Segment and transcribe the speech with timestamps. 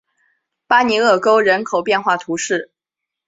[0.65, 2.71] 巴尼厄沟人口变化图示